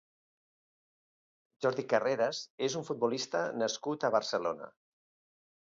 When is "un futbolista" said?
2.81-3.45